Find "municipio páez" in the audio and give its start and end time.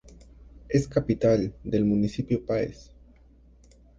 1.85-2.91